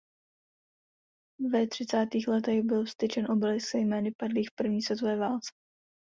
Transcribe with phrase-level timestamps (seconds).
[1.51, 5.51] Ve třicátých letech byl vztyčen obelisk se jmény padlých v první světové válce.